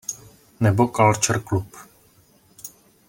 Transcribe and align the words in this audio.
Nebo 0.59 0.87
Culture 0.87 1.39
Club. 1.39 1.67